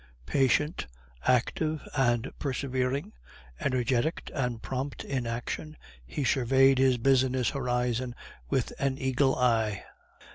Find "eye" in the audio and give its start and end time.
9.35-9.83